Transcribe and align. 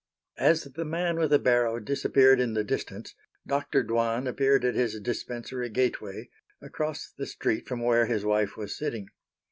As 0.39 0.63
the 0.63 0.83
man 0.83 1.19
with 1.19 1.29
the 1.29 1.37
barrow 1.37 1.79
disappeared 1.79 2.39
in 2.39 2.55
the 2.55 2.63
distance, 2.63 3.13
Dr. 3.45 3.83
Dwan 3.83 4.25
appeared 4.25 4.65
at 4.65 4.73
his 4.73 4.99
dispensary 4.99 5.69
gateway, 5.69 6.31
across 6.59 7.11
the 7.15 7.27
street 7.27 7.67
from 7.67 7.81
where 7.83 8.07
his 8.07 8.25
wife 8.25 8.57
was 8.57 8.75
sitting. 8.75 9.09